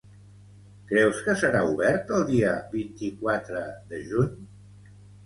[0.91, 3.63] Creus que serà obert el dia vint-i-quatre
[3.93, 4.33] de juny?